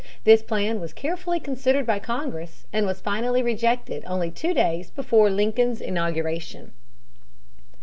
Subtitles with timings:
[0.23, 5.29] This plan was carefully considered by Congress, and was finally rejected only two days before
[5.29, 6.71] Lincoln's inauguration.